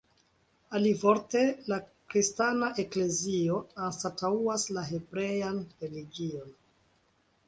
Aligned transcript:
Alivorte, 0.77 1.41
la 1.71 1.77
kristana 2.13 2.69
eklezio 2.83 3.59
anstataŭas 3.89 4.65
la 4.79 4.85
hebrean 4.87 5.61
religion. 5.85 6.49